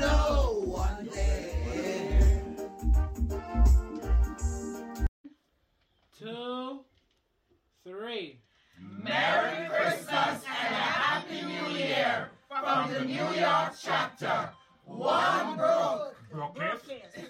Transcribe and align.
no 0.00 0.62
one 0.64 1.06
day. 1.12 1.52
Two, 6.18 6.80
three. 7.84 8.40
Merry 9.02 9.68
Christmas 9.68 10.08
and 10.08 10.74
a 10.74 10.78
Happy 10.78 11.42
New 11.42 11.78
Year 11.78 12.30
from 12.48 12.92
the 12.92 13.04
New 13.04 13.28
York 13.38 13.74
chapter. 13.80 14.50
One 14.84 15.56
Brook. 15.56 16.16
Brooklyn. 16.32 17.29